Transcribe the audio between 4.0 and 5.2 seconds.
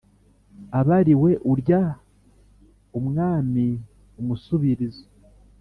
umusubirizo